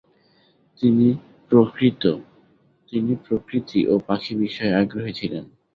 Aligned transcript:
তিনি 0.79 1.07
প্রকৃতি 3.21 3.79
ও 3.87 3.93
পাখি 4.07 4.33
বিষয়ে 4.35 4.77
আগ্রহী 4.81 5.13
ছিলেন। 5.13 5.45